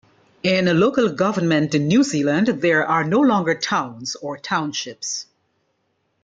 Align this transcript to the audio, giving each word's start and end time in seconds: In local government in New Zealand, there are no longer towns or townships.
In 0.41 0.65
local 0.79 1.09
government 1.09 1.75
in 1.75 1.87
New 1.87 2.01
Zealand, 2.01 2.47
there 2.47 2.83
are 2.87 3.03
no 3.03 3.19
longer 3.19 3.53
towns 3.53 4.15
or 4.15 4.35
townships. 4.35 5.27